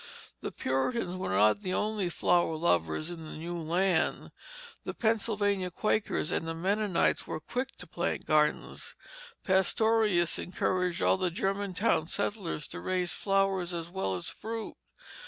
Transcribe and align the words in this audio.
The 0.41 0.51
Puritans 0.51 1.15
were 1.15 1.29
not 1.29 1.61
the 1.61 1.75
only 1.75 2.09
flower 2.09 2.55
lovers 2.55 3.11
in 3.11 3.23
the 3.23 3.37
new 3.37 3.55
land. 3.61 4.31
The 4.83 4.95
Pennsylvania 4.95 5.69
Quakers 5.69 6.31
and 6.31 6.43
Mennonites 6.59 7.27
were 7.27 7.39
quick 7.39 7.77
to 7.77 7.85
plant 7.85 8.25
gardens. 8.25 8.95
Pastorius 9.43 10.39
encouraged 10.39 11.03
all 11.03 11.17
the 11.17 11.29
Germantown 11.29 12.07
settlers 12.07 12.67
to 12.69 12.79
raise 12.79 13.11
flowers 13.11 13.75
as 13.75 13.91
well 13.91 14.15
as 14.15 14.27
fruit. 14.27 14.75